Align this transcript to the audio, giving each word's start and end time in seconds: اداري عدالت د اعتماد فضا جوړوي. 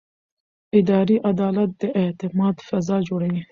اداري 0.79 1.17
عدالت 1.29 1.69
د 1.81 1.83
اعتماد 2.01 2.55
فضا 2.67 2.97
جوړوي. 3.07 3.41